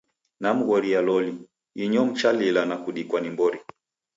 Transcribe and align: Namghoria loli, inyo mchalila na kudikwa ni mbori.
Namghoria 0.39 1.01
loli, 1.01 1.49
inyo 1.75 2.05
mchalila 2.05 2.65
na 2.65 2.77
kudikwa 2.77 3.21
ni 3.21 3.29
mbori. 3.29 3.59